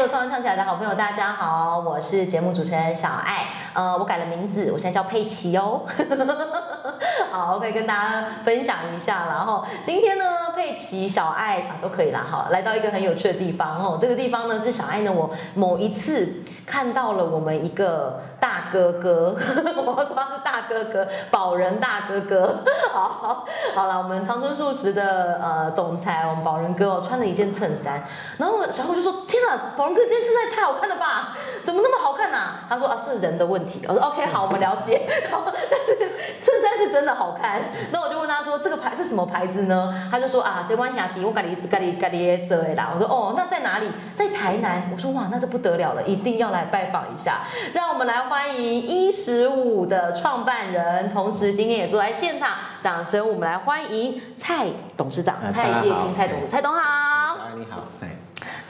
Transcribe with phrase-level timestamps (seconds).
[0.00, 3.48] 所有创创起来的好朋友，大家好，我是节目主持人小爱。
[3.74, 5.82] 呃，我改了名字，我现在叫佩奇哦。
[7.30, 9.26] 好我可以跟大家分享一下。
[9.28, 12.24] 然后今天呢，佩奇、小爱啊都可以啦。
[12.28, 13.98] 好，来到一个很有趣的地方哦。
[14.00, 19.36] 这个地方呢是小爱呢，我某一次看到了我们一个大哥哥，
[19.84, 22.62] 我说他是大哥哥，宝仁大哥哥。
[22.90, 23.44] 好，
[23.74, 28.02] 好了，我们长春素食的呃总裁，我们宝仁哥哦，穿了一件衬衫，
[28.38, 31.36] 然后小虎就说：天哪，宝仁哥这件衬衫也太好看了吧？
[31.64, 32.60] 怎么那么好看呐？
[32.68, 33.82] 他说啊，是人的问题。
[33.88, 35.02] 我说 OK， 好，我们了解。
[35.30, 35.96] 好，但是
[36.40, 37.60] 衬衫是真的好看。
[37.90, 39.92] 那我就问他说，这个牌是什么牌子呢？
[40.10, 42.92] 他就说啊，这湾雅迪，我咖喱咖喱咖喱这的啦。
[42.94, 43.88] 我说哦，那在哪里？
[44.14, 44.88] 在台南。
[44.94, 47.40] 我说哇，那这不得了了，一定要来拜访一下。
[47.74, 57.36] 让我们来欢迎一十五的创办人，同时今天也坐在现场，掌声我们来欢迎蔡董事长蔡介清蔡董蔡董好。
[57.56, 57.99] 你好，哎。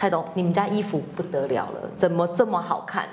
[0.00, 3.06] 蔡董，你们家衣服不得了了，怎么这么好看？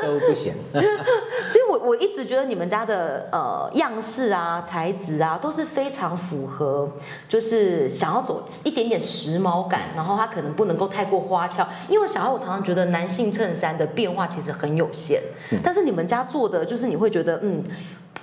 [0.00, 0.54] 都不嫌。
[0.72, 6.88] 所以，我我一直觉得你们家的呃样式啊、材质啊，都是非常符合，
[7.28, 11.66] 就是想要走一点点时髦感，然后它可能不能够太过花俏。
[11.88, 15.20] 因为小孩，我常常觉得男性衬衫的变化其实很有限，
[15.64, 17.64] 但是你们家做的就是你会觉得嗯，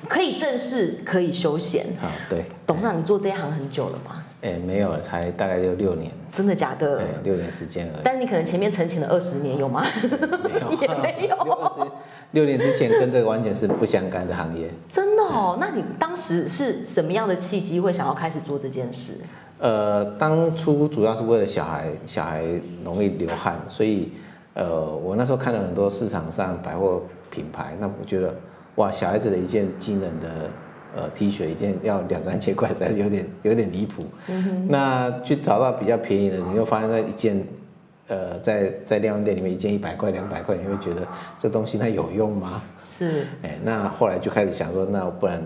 [0.08, 1.86] 可以正式，可以休闲。
[2.02, 2.44] 啊，对。
[2.66, 4.23] 董事长，你做这一行很久了吗？
[4.42, 6.11] 哎，没有了，才大概就六年。
[6.31, 6.97] 真的假的？
[6.97, 8.02] 对，六年时间而已。
[8.03, 9.86] 但是你可能前面沉潜了二十年，有吗？
[10.44, 11.36] 没有， 也没有。
[11.44, 11.92] 六二十
[12.31, 14.70] 六年之前跟这个完全是不相干的行业。
[14.88, 15.58] 真的哦？
[15.59, 19.14] 那你当时是什么样的契机会想要开始做这件事？
[19.58, 22.45] 呃，当初主要是为了小孩，小孩
[22.86, 24.14] 容易流汗，所以
[24.53, 28.33] 呃，我那时候看了很多市场上百货品牌，那我觉得
[28.80, 30.49] 哇，小孩子的一件机能的。
[30.97, 34.03] 呃，T 恤一件要两三千块，实在有点有点离谱。
[34.67, 37.47] 那去找到比较便宜的，你又发现那一件，
[38.08, 42.64] 呃，在在量贩店里面一件一百块、两百块，你会觉得这东西它有用吗？
[42.89, 43.27] 是。
[43.43, 45.39] 哎，那后来就开始想说，那不然，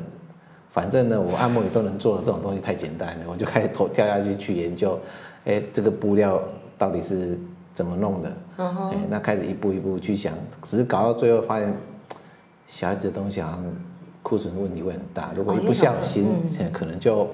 [0.69, 4.97] 反正呢，我按摩也都能做的这种东西太简单了，我就开始投跳下去去研究，
[5.43, 6.41] 哎，这个布料
[6.77, 7.37] 到底是
[7.73, 8.37] 怎么弄的？
[8.57, 11.75] 哎，那开始一步一步去想，只是搞到最后发现，
[12.67, 13.63] 小孩子的东西好像。
[14.25, 16.25] 库存的问题会很大，如果一不小心，
[16.71, 17.29] 可能就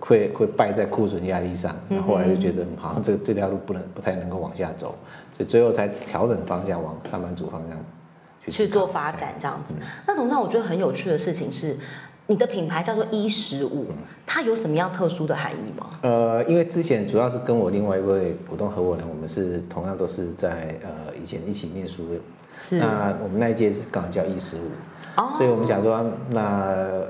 [0.00, 1.76] 会会败在库存压力上。
[1.86, 4.94] 那后来就觉得好像这这条路不能不太能够往下走，
[5.36, 7.78] 所以最后才调整方向往上班族方向
[8.48, 9.74] 去做发展这样子。
[10.06, 11.76] 那董事长，我觉得很有趣的事情是，
[12.28, 13.86] 你的品牌叫做一十五，
[14.26, 15.88] 它有什么样特殊的含义吗？
[16.02, 22.20] 呃，因为之前主要是跟我另外一位股东合伙人，我们是同样都是在呃以前一起念书的。
[22.60, 22.78] 是。
[22.78, 24.70] 那我们那一届是刚好叫一十五。
[25.36, 26.40] 所以我们想说，那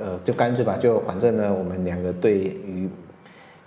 [0.00, 2.88] 呃，就干脆吧，就反正呢，我们两个对于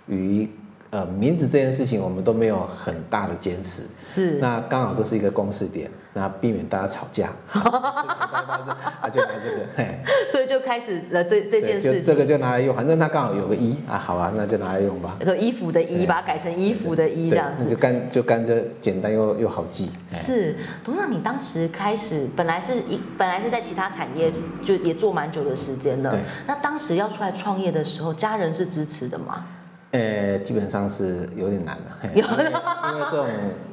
[0.08, 0.48] 于
[0.90, 3.84] 呃名字这件事情，我们都没有很大的坚持。
[4.00, 4.38] 是。
[4.40, 7.30] 那刚好这是一个公式点，那避免大家吵架。
[7.52, 9.98] 啊，就拿这个，嘿。
[10.30, 12.00] 所以就开始了这这件事。
[12.02, 15.16] 这个就拿来用，反正它刚好有个一啊，好啊，那就拿来用吧。
[15.22, 17.64] 说衣服的衣，把它改成衣服的衣这样子。
[17.64, 19.90] 那就干就干这简单又又好记。
[20.10, 26.16] 是，董事长，你当时开始本来是一本来是在其他产业就也做蛮久的时间了。
[26.46, 29.44] 那当时要出来创业的时候，家人是支持的吗？
[29.92, 33.28] 呃，基本上是有点难的，因为这种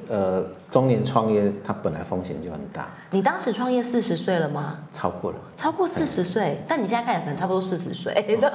[0.09, 2.89] 呃中年创业，它本来风险就很大。
[3.11, 4.79] 你当时创业四十岁了吗？
[4.91, 8.51] 超过了，超过四十岁，但你现在看起来可能差不多四十岁的。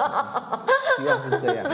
[0.98, 1.66] 希望是这样。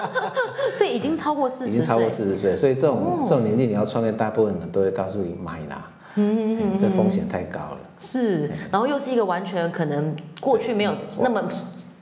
[0.76, 7.78] 所以已经超过四十，已经超过四十岁，所以这种这种年纪你要创业，大部分人都会告诉你买啦嗯，嗯，这风险太高了。
[7.98, 11.42] 是，然后又是一个完全可能过去没有那么。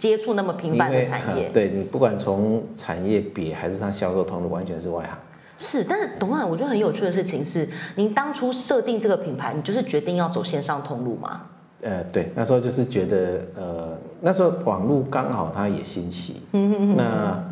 [0.00, 5.16] 接触那么频繁的产业，对你不管从产业比还是它销售通路，完全是外行。
[5.59, 11.43] 是，但是董事长，我觉得很有趣的事情是，您当初设定这个品牌，你就是决定要走线上通路吗？
[11.83, 17.45] 呃，对，那时候就是觉得，呃，那时候网络刚好它也兴起，嗯嗯那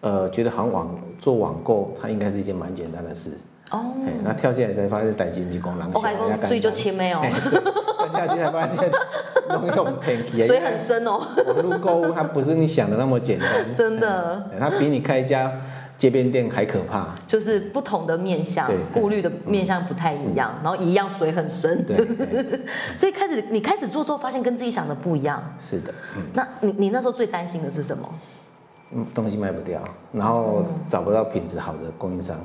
[0.00, 3.30] 呃，觉得好像网做网购，它应该是一件蛮简单的事。
[3.70, 8.90] 哦，那跳进来才发现带金币功能，我还讲水就清没有，跳下去才发现
[9.48, 11.20] 弄用偏题，水很深哦。
[11.46, 15.52] 网络购物它不是你想的那么简单，真的，它比你开一家
[15.96, 17.08] 街边店还可怕。
[17.26, 21.84] 就是不同的面向，顾虑的面向不太一样，然后一样水很深。
[21.84, 21.96] 对，
[22.96, 25.42] 所以开始你开始做之后，发现跟自己想的不一样。
[25.58, 28.08] 是的，嗯那你你那时候最担心的是什么？
[28.92, 29.82] 嗯，东西卖不掉，
[30.12, 32.36] 然后找不到品质好的供应商。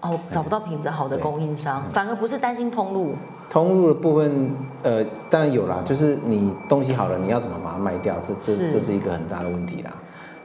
[0.00, 3.16] 哦，找不到品质好的供应商，反而不是担心通路。
[3.50, 4.50] 通路的部分，
[4.82, 8.16] 呃，当然有啦，就是你东西好了，你要怎么把它卖掉？
[8.20, 9.90] 这这这是一个很大的问题啦。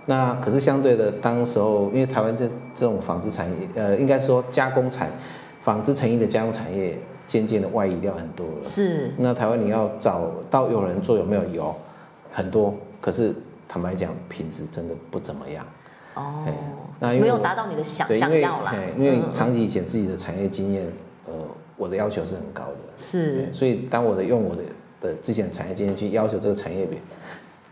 [0.05, 5.09] 那可是相对的，当时候因为台湾这这种纺织产业，呃，应该说加工产
[5.61, 8.63] 纺织成衣的加工产业渐渐的外移掉很多了。
[8.63, 9.13] 是。
[9.17, 11.43] 那台湾你要找到有人做有没有？
[11.45, 11.73] 油
[12.31, 13.33] 很多，可是
[13.67, 15.65] 坦白讲，品质真的不怎么样。
[16.15, 16.45] 哦。
[16.99, 18.73] 那没有达到你的想想要啦。
[18.97, 20.91] 因为长期以前自己的产业经验，呃，
[21.77, 22.77] 我的要求是很高的。
[22.97, 23.51] 是。
[23.51, 24.61] 所以当我的用我的
[25.01, 26.99] 的之前的产业经验去要求这个产业别。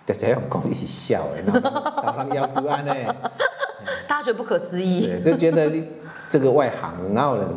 [0.03, 2.93] 大家用功一起笑哎，然后导航要不安呢，
[4.09, 5.85] 大家觉得不可思议，对，就觉得你
[6.27, 7.47] 这个外行哪有人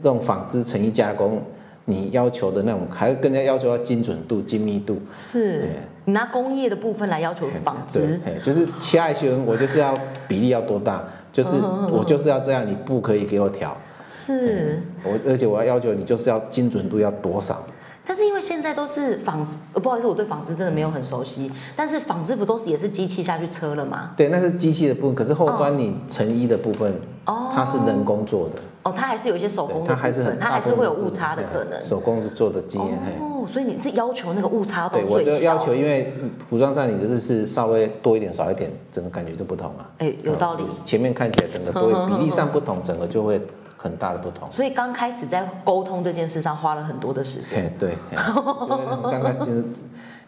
[0.00, 1.42] 这种纺织成衣加工，
[1.84, 5.68] 你要求的那种，还更加要求要精准度、精密度，是，
[6.06, 9.94] 你拿工业的部分来要求纺织，对，就是切爱修，我就是要
[10.26, 11.56] 比例要多大，就是
[11.90, 13.76] 我就是要这样，你不可以给我调，
[14.12, 17.64] 是，我而且我要要求你就是要精准度要多少。
[18.04, 21.50] 但是因为现在都是纺织，呃，不好意思，我对纺织真的没有很熟悉。
[21.76, 24.10] 但是纺织不都是也是机器下去车了吗？
[24.16, 25.14] 对，那是机器的部分。
[25.14, 26.92] 可是后端你成衣的部分，
[27.26, 28.56] 哦，它是人工做的。
[28.82, 31.80] 哦，它还是有一些手工的它还是很，它还是会有误差的可能。
[31.80, 32.98] 手工做的经验。
[33.20, 36.12] 哦，所以你是要求那个误差对，我的要求，因为
[36.50, 39.88] 服装上你只是是稍微多一点少一点，整个感觉就不同啊。
[39.98, 40.66] 哎，有道理。
[40.66, 43.40] 前面看起来整个都会比例上不同，整个就会。
[43.82, 47.72] 很大的不同，所以刚开始在沟通这件事上花了很多的时间。
[47.76, 49.64] 对， 刚刚其实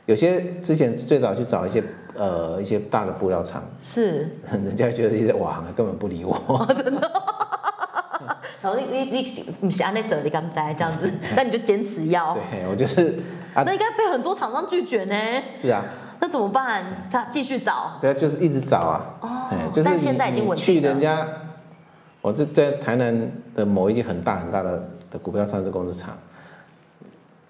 [0.07, 1.81] 有些之前最早去找一些
[2.17, 6.37] 呃一些大的布料厂，是，人家觉得一些瓦行根本不理我，
[6.75, 7.01] 真的。
[8.61, 12.35] 然后你你你你是安内走，你刚在这样子，那你就坚持要。
[12.35, 13.21] 对，我就是。
[13.55, 15.15] 那应该被很多厂商拒绝呢。
[15.55, 15.85] 是啊。
[16.19, 16.83] 那怎么办？
[17.09, 17.93] 他继续找。
[18.01, 19.15] 对啊，就是一直找啊。
[19.21, 19.29] 哦。
[19.85, 21.25] 但现在已经稳定去人家。
[22.25, 26.17] 我这在台南的某一间很大很大的的股票上市公司厂，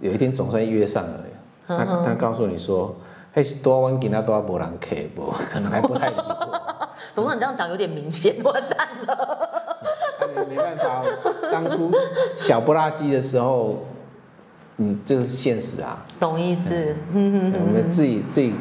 [0.00, 1.20] 有一天总算约上了，
[1.68, 2.92] 他他告诉你说，
[3.30, 6.60] 还是多万给他多少波人客不，可能还不太理我。
[7.14, 9.48] 董事长这样讲有点明显， 完蛋了。
[10.50, 11.04] 没办法，
[11.52, 11.92] 当初
[12.34, 13.84] 小不拉几的时候，
[14.74, 16.04] 你这是现实啊。
[16.18, 16.96] 懂意思。
[17.12, 18.52] 我们自己自己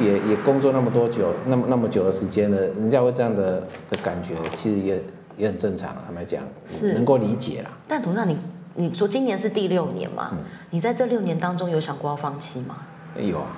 [0.00, 5.00] 也也工作那么多久，那么那么久的时间了，人家会这样的的感觉，其实也。
[5.36, 7.70] 也很正常，坦白讲，是能够理解啦。
[7.86, 8.38] 但董事长，你
[8.74, 10.32] 你说今年是第六年嘛？
[10.70, 12.76] 你在这六年当中有想过要放弃吗？
[13.18, 13.48] 有啊，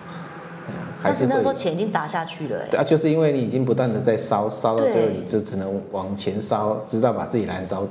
[1.03, 2.67] 但是那时候钱已经砸下去了。
[2.71, 7.87] 对啊，就是因为你已经不断的在烧，烧到最后你就只能往前烧，直到把自己燃烧，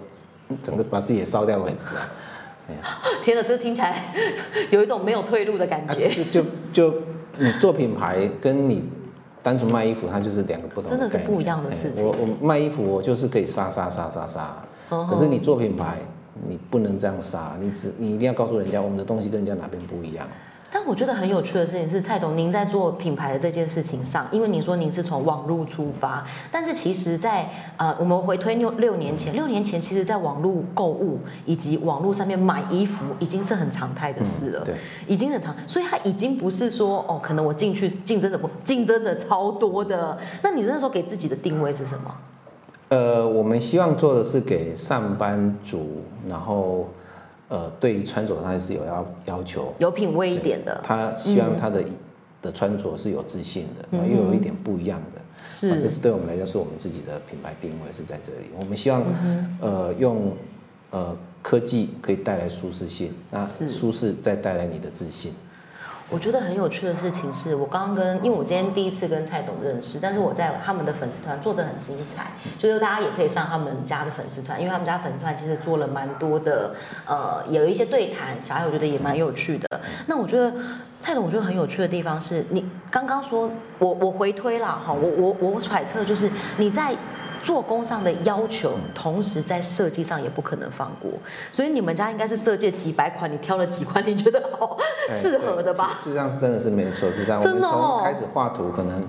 [0.61, 2.09] 整个把自己也烧掉为止啊。
[2.69, 4.13] 哎呀， 天哪，这听起来
[4.71, 6.09] 有一种没有退路的感觉。
[6.09, 6.93] 就就就
[7.37, 8.89] 你做品牌跟你。
[9.47, 12.03] 单纯卖衣服，它就是两个不同，真的是不一样的事情。
[12.03, 14.61] 我我卖衣服，我就是可以杀杀杀杀杀。
[15.09, 15.99] 可是你做品牌，
[16.49, 20.27] 你不能这样杀，你只你一定要告诉人家，我们的东西跟人家哪边不一样。
[20.87, 34.75] 但我觉得很有趣的事情是，蔡董，您在做品牌的这件事情上，因为您说您是从网络出发，但是其实，在呃，我们回推六六年前，六年前，其实在网络购物以及网络上面买衣服，已经是很常态的事了，对，
[35.07, 40.17] 已经很常，所以它已经不是说哦，可能我进去竞争者不，竞争者超多的。
[40.41, 42.15] 那你那时候给自己的定位是什么？
[42.87, 46.87] 呃，我们希望做的是给上班族，然后。
[47.49, 50.81] 呃，对于穿着他是有要要求，有品味一点的。
[50.83, 51.83] 他希望他的
[52.41, 55.21] 的穿着是有自信的，又有一点不一样的。
[55.47, 58.49] 是，这是对我们来讲，是我们自己的品牌定位是在这里。
[58.59, 59.01] 我们希望，
[59.61, 60.33] 呃，用
[60.91, 65.31] 呃科技可以带来舒适性，那舒适再带来你的自信。
[66.09, 76.73] 我觉得很有趣的事情是，我刚刚跟，因为我今天第一次跟蔡董认识，但是我在他们的粉丝团做的很精彩，就是大家也可以上他们家的粉丝团，因为他们家粉丝团其实做了蛮多的，
[77.05, 79.81] 呃，有一些对谈，小孩我觉得也蛮有趣的。
[80.05, 80.53] 那我觉得
[81.01, 86.95] 蔡董，我觉得很有趣的地方是你刚刚说，我我回推了哈，我我我揣测就是你在。
[87.43, 91.11] 做工上的要求，同时在设计上也不可能放过，
[91.51, 94.77] 所以你们家应该是设计几百款，你挑了几款 你觉得哦
[95.09, 95.97] 适合的吧？
[96.03, 97.41] 事实上是真的是没错，是这样。
[97.41, 99.03] 我们从开始画图，可能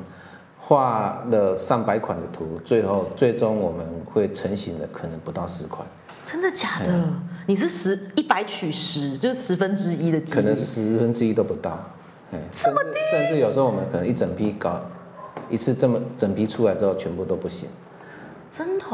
[0.60, 5.86] 画了上百款的图，最后最终我们会成型的可能不到十款。
[6.24, 7.04] 真的假的？
[7.46, 11.78] 你是十一百取十，就是十分之一的可能十分之一都不到。
[12.52, 13.00] 这么低？
[13.10, 14.78] 甚至有时候我们可能一整批搞
[15.48, 17.66] 一次这么整批出来之后，全部都不行。
[18.50, 18.84] 真的，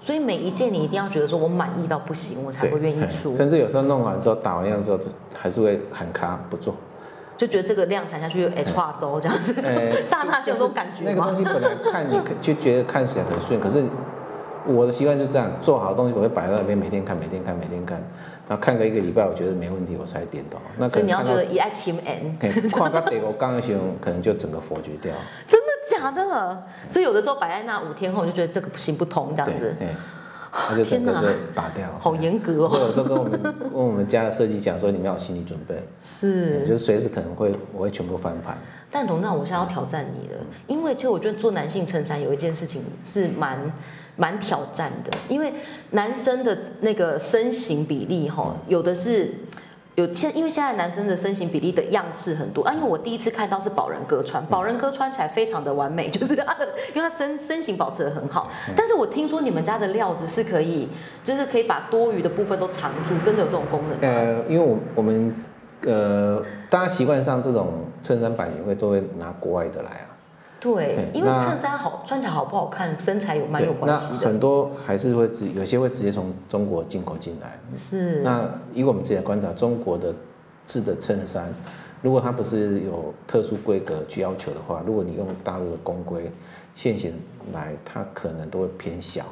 [0.00, 3.32] 所以每一件你一定要觉得说我满意到不行，我才会愿意出。
[3.32, 4.98] 甚至有时候弄完之后打完量之后，
[5.36, 6.74] 还是会喊卡不做，
[7.36, 9.54] 就觉得这个量产下去 H 化周这样子。
[10.10, 13.84] 刹那就有种感觉那个东西本来看你 就觉得看起来很顺，可是
[14.66, 17.98] 我的习惯就这样，做好东西我会摆在那边，每天看，每天看，每天看，
[18.48, 20.60] 然后看个一个礼拜，我觉得没问题，我才点到。
[20.76, 22.36] 那可能你要觉得一爱亲 N，
[22.70, 25.14] 跨个第五刚的时候，可能就整个否决掉。
[25.48, 25.65] 真的。
[26.14, 26.62] 假的？
[26.88, 29.74] 所以有的时候摆在那五天后，就觉得这个不行不通这样子。
[29.78, 29.88] 对，
[30.70, 31.88] 那就整个就打掉。
[32.00, 32.68] 好严格哦。
[32.68, 38.56] 所以我都跟我们跟我们家的设计讲说，你们要有心理准备，是，就是随时可能会我会全部翻盘。
[38.90, 43.58] 但董事长，我现在要挑战你了，因为其实我觉得做男性衬衫有一件事情是蛮
[44.16, 45.52] 蛮挑战的，因为
[45.90, 49.34] 男生的那个身形比例哈，有的是。
[49.96, 52.72] 有现，因为现在男生的身形比例的样式很多啊。
[52.74, 58.50] 因为我第一次看到是宝人哥穿，宝人哥穿起来非常的完美， 就是他的，因为他身身形保持的很好。
[58.76, 60.86] 但是我听说你们家的料子是可以，
[61.24, 63.98] 就是可以把多余的部分都藏住，真的有这种功能？
[64.00, 65.34] 呃，因为我我们
[65.86, 70.15] 呃，大家习惯上这种衬衫版型会都会拿国外的来啊。
[70.74, 74.26] 对，因为衬衫好穿起来好不好看，身材有蛮有关系的。
[74.26, 77.58] 很多还是会直，有些会直接从中国进口进来。
[77.76, 78.20] 是。
[78.22, 80.12] 那以我们自己的观察，中国的
[80.66, 81.54] 制的衬衫，
[82.02, 86.32] 如果它不是有特殊规格去要求的话，如果你用大陆的公规
[86.74, 87.14] 现行
[87.52, 89.22] 来，它可能都会偏小。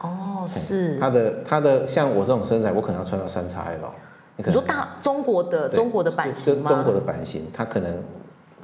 [0.00, 0.98] 哦，是。
[0.98, 3.90] 它的它的像我这种身材，我可能要穿到三叉 L。
[4.36, 6.68] 你说大中国的中国的版型吗？
[6.68, 8.02] 中国的版型，它可能。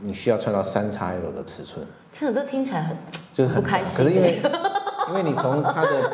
[0.01, 2.97] 你需要穿到三叉 L 的尺寸，天哪，这听起来很
[3.35, 3.97] 就是很不开心。
[4.05, 4.41] 可是因为
[5.09, 6.13] 因为你从它的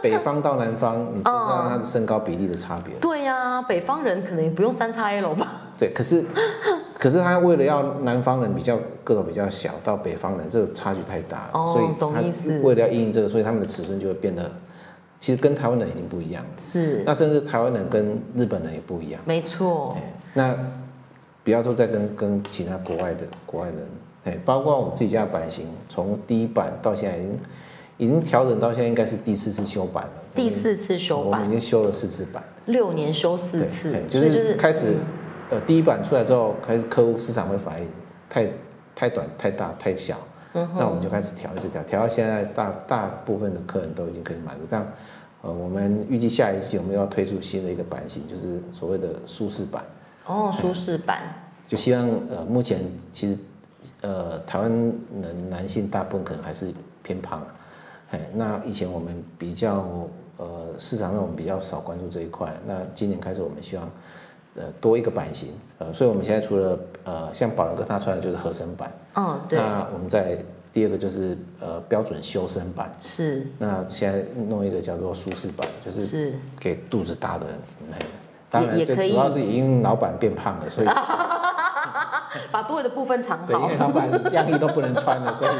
[0.00, 2.94] 北方到南方，你知道它的身高比例的差别。
[3.00, 5.62] 对呀，北方人可能也不用三叉 L 吧？
[5.78, 6.24] 对，可是
[6.98, 14.50] 可是他为了要南方人比较个头比较小，到北方人这个差距太大了，所以他为了要应应这个，所以他们的尺寸就会变得
[15.20, 16.50] 其实跟台湾人已经不一样了。
[16.58, 19.20] 是，那甚至台湾人跟日本人也不一样。
[19.24, 19.96] 没错。
[20.32, 20.56] 那。
[21.46, 23.88] 不要说再跟跟其他国外的国外人，
[24.24, 27.38] 哎，包括我们自己家的版型，从第一版到现在已经
[27.98, 30.10] 已经调整到现在应该是第四次修版了。
[30.34, 32.42] 第四次修版，我们已经修了四次版。
[32.64, 34.96] 六年修四次，就是开始，
[35.50, 37.86] 呃，第一版出来之后，开始客户市场会反映
[38.28, 38.50] 太
[38.96, 40.16] 太短、太大、太小，
[40.52, 44.62] 那我们就开始调，一直调，调到现在大大部分的客人都已经可以满足。
[44.68, 44.84] 这样，
[45.42, 49.84] 呃，我们预计下一季我们要推出新的一个版型，就是所谓的舒适版。
[50.26, 51.22] 哦，舒适版，
[51.68, 52.80] 就希望呃，目前
[53.12, 53.38] 其实
[54.00, 57.46] 呃，台湾人男性大部分可能还是偏胖，
[58.10, 59.86] 哎，那以前我们比较
[60.36, 63.88] 呃，市场上我们比较少关注这一块，那今年开始我们希望
[64.56, 70.36] 呃多一个版型，呃，所以我们现在除了呃像宝龙哥他穿的就是合身版，嗯，对，那我们在
[70.72, 77.60] 第二个就是呃标准修身版，是，那现在弄一个叫做舒适版，就是给肚子大的人。
[78.60, 80.88] 当然，最主要是因为老板变胖了，所以。
[82.50, 83.46] 把多余的部分藏好。
[83.46, 85.50] 对，因为老板压力都不能穿了，所以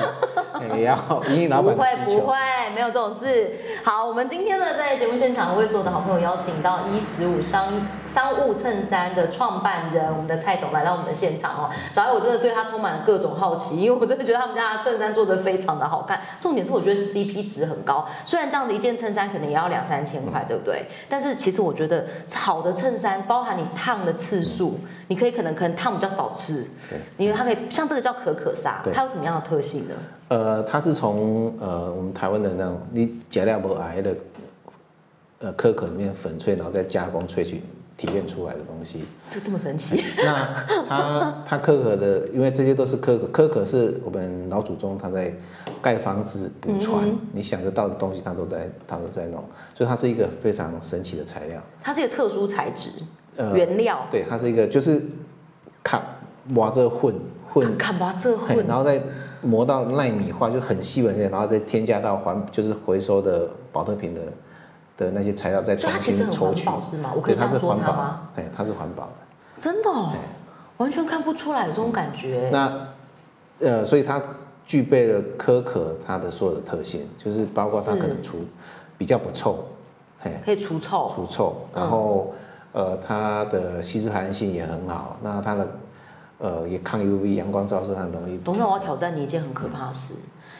[0.77, 0.97] 也要
[1.29, 2.35] 因应老板不会不会，
[2.75, 3.57] 没有这种事。
[3.85, 11.71] 好，我们今天呢，在节目现场为所有的好朋友邀请到一十五商商务衬衫的创办人，我们的蔡董来到我们的现场哦。
[11.93, 16.21] 小艾，我真的对他充满了各种好奇，因为我真的觉得他们家的衬衫做的非常的好看。
[16.41, 20.87] 重点是我觉得 CP 值很高，虽然这样的一件衬衫可能也要两三千块，对不对？
[21.09, 26.67] 但是其实我觉得好的衬衫，包含你烫的次数，你可以可能可能烫比较少次。
[26.89, 29.95] 对，因为它可以像这个叫可可纱，它有什么样的特性呢？
[30.29, 34.17] 呃，它是从呃我们台湾的那种你假料不矮的
[35.39, 37.63] 呃可可里面粉萃，然后再加工萃取
[37.97, 39.05] 提炼出来的东西。
[39.29, 40.03] 这这么神奇？
[40.17, 45.33] 那它它可可的，因为这些都是可可，可可是我们老祖宗他在
[45.81, 51.63] 盖房子、补船，你想得到的东西，他都在他都在弄，所以它是一个非常神奇的材料。
[51.83, 52.91] 它是一个特殊材质，
[53.55, 54.07] 原料。
[54.11, 55.03] 对，它是一个就是
[55.83, 56.03] 卡。
[56.55, 57.13] 挖这混
[57.53, 59.03] 混，看挖这混，然后再
[59.47, 64.21] 磨到纳米化，就很细纹的，然后再添加到环，就是回收的保特瓶的
[64.97, 66.69] 的那些材料，再重新抽取。
[66.83, 67.13] 是吗？
[67.15, 68.29] 我可以这样说它吗？
[68.35, 69.13] 哎，它是环保的。
[69.59, 69.91] 真的，
[70.79, 72.51] 完全看不出来有这种感觉。
[72.53, 72.89] 那
[73.61, 74.21] 呃，所以它
[74.67, 78.39] 具备了可可它的所有的特性，就是包括它可能除
[78.99, 79.65] 比较不臭，
[80.19, 82.35] 嘿，可以除臭，除臭，然后
[82.73, 85.67] 呃，它的吸湿含性也很好，那它的。
[86.39, 88.37] 呃，也抗 UV，阳光照射很容易。
[88.39, 90.15] 董事长，我要挑战你一件很可怕的事，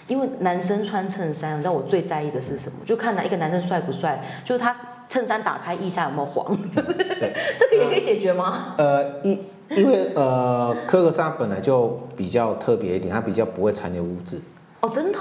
[0.09, 2.79] 因为男生穿衬衫，你知道我最在意的是什么？
[2.87, 4.75] 就看哪一个男生帅不帅，就是他
[5.09, 6.57] 衬衫打开腋下有没有黄。
[6.75, 8.75] 对，这个也可以解决吗？
[8.79, 14.41] 呃，因因为呃，可可纱本来就比较特别一点，它比较不会残留污渍。
[14.81, 15.19] 哦，真的。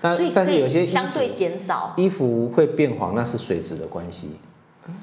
[0.00, 4.32] 但但是有些相对减少，衣服会变黄，那是水质的关系。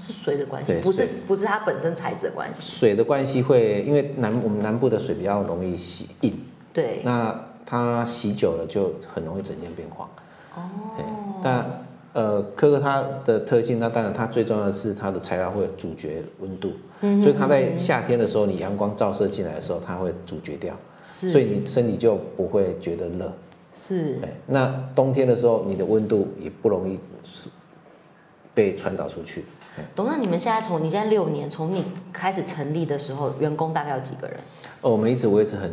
[0.05, 2.61] 是水的关系，不是不是它本身材质的关系。
[2.61, 6.39] 水的关系会，因为南我们南部的水比较容易洗硬，
[6.71, 10.07] 对，那它洗久了就很容易整件变黄。
[10.55, 10.61] 哦，
[11.43, 11.83] 但
[12.13, 16.73] 呃，可可它的特性，那当然它最重要的是它的材料会阻绝温度，
[17.21, 20.75] 所以它在夏天的时候，你阳光照射进来的时候，它会阻绝掉。
[21.01, 23.33] 是，所以你身体就不会觉得热。
[23.87, 27.47] 是，哎，那冬天的时候，你的温度也不容易是
[28.53, 29.45] 被传导出去。
[29.95, 34.37] 董事长，你们现在从你现在六年，从你开始成立的时候，员工大概有几个人？
[34.81, 35.71] 哦，我们一直维持很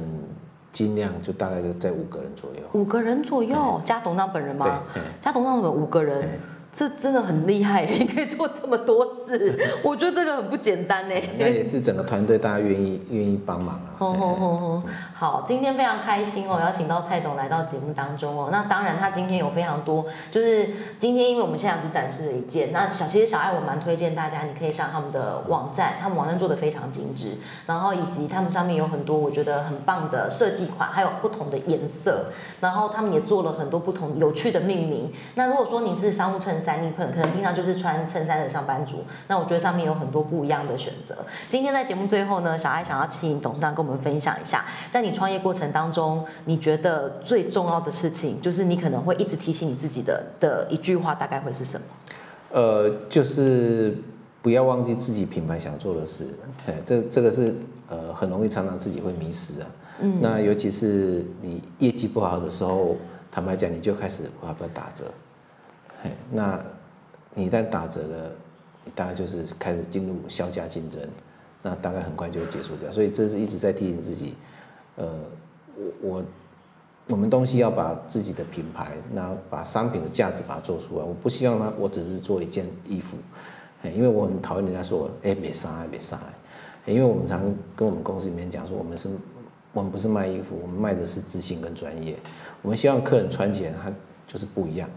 [0.70, 2.60] 尽量，就大概就在五个人左右。
[2.72, 4.82] 五个人左右，加董事长本人吗？
[4.94, 6.40] 对，加董事长本人五个人。
[6.72, 11.14] 这真的很厉害， 你可以做这么多事， 我觉得这个很不简单呢。
[11.38, 13.94] 那也是整个团队大家愿意愿意帮忙啊。
[13.98, 14.82] 吼吼吼吼！
[15.12, 18.50] 好，今天非常开心哦，邀请到蔡董来到节目当中哦。
[18.52, 20.68] 那当然，他今天有非常多，就是
[21.00, 32.26] 今天因为我们现在只展示了一件，那小其实小爱我蛮推荐大家，你可以上他们的网站，他们网站做的非常精致，然后以及他们上面有很多我觉得很棒的设计款，还有不同的颜色，
[32.60, 35.10] 然后他们也做了很多不同有趣的命名。
[35.34, 36.82] 那如果说你是商务衬衫。
[36.82, 41.16] 你可能可能平常就是穿衬衫的上班族，那我觉得上面有很多不一样的选择。
[41.48, 51.86] 今天在节目最后呢，小爱想要请董事长跟我们分享一下，在你创业过程当中，你觉得最重要的事情，就是你可能会一直提醒你自己的的一句话，大概会是什么？
[52.50, 53.96] 呃，就是
[54.40, 56.26] 不要忘记自己品牌想做的事。
[56.66, 57.54] 哎，这这个是
[57.88, 59.66] 呃很容易常常自己会迷失啊。
[60.00, 60.18] 嗯。
[60.22, 62.96] 那尤其是你业绩不好的时候，
[63.30, 65.04] 坦白讲，你就开始要不要打折？
[66.02, 66.60] 嘿，那
[67.34, 68.30] 你一旦打折了，
[68.84, 71.02] 你大概就是开始进入销价竞争，
[71.62, 72.90] 那大概很快就会结束掉。
[72.90, 74.34] 所以这是一直在提醒自己，
[74.96, 75.06] 呃，
[75.76, 76.24] 我我
[77.08, 81.04] 我们东西要把自己的品牌，那把商品的价值把它做出来。
[81.04, 83.16] 我不希望呢，我只是做一件衣服，
[83.82, 86.26] 哎因为我很讨厌人家说我，哎，没伤害，没伤害。
[86.86, 87.42] 因为我们常
[87.76, 89.10] 跟我们公司里面讲说，我们是，
[89.72, 92.16] 我们不是卖衣服，我们卖的是自信跟专业。
[92.62, 93.92] 我们希望客人穿起来，他
[94.26, 94.88] 就是不一样。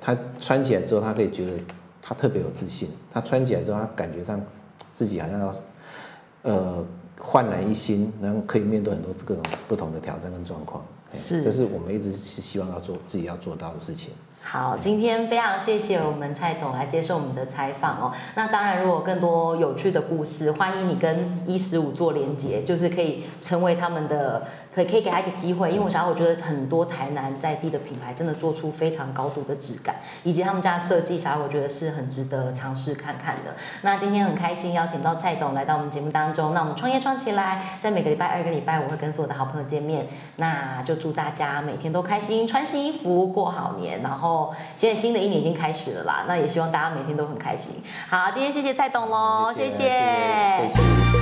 [0.00, 1.52] 他穿起来之后，他可以觉得
[2.02, 2.88] 他特别有自信。
[3.10, 4.40] 他穿起来之后，他感觉上
[4.92, 5.52] 自己好像要
[6.42, 6.84] 呃
[7.18, 10.84] 焕然一新，然后可以面对很多各种不同的挑战跟状况。
[11.14, 14.12] 是，这是我们一直是希望要做自己要做到的事情。
[14.42, 18.12] 好，今天非常谢谢我们蔡董来接受我们的采访哦。
[18.36, 24.46] 那当然，如果更多有趣的故事，欢迎你跟一十五做连接，就是可以成为他们的。
[24.72, 33.54] 可以可以给他一个机会，因为我想我觉得很多台南在地的品牌真的做出非常高度的质感，以及他们家的设计，啥我觉得是很值得尝试看看的。
[33.82, 40.06] 那今天很开心邀请到蔡董来到我们节目当中，那我们创业创起来，在每个礼拜二、个礼拜我会跟所有的好朋友见面，
[40.36, 44.00] 那就祝大家每天都开心，穿新衣服过好年。
[44.02, 47.82] 然后现在新的一年已经开始了啦，那也希望大家每天都很开心。
[48.08, 51.19] 好，今天谢谢蔡董喽，谢谢。